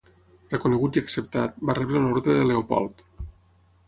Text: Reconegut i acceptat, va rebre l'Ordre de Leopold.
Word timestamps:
Reconegut 0.53 0.95
i 0.95 1.01
acceptat, 1.07 1.59
va 1.69 1.75
rebre 1.79 2.01
l'Ordre 2.05 2.35
de 2.39 2.47
Leopold. 2.53 3.05